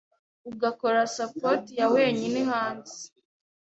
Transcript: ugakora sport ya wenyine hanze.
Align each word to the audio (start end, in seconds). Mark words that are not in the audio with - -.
ugakora 0.49 0.99
sport 1.15 1.63
ya 1.79 1.87
wenyine 1.93 2.39
hanze. 2.51 2.97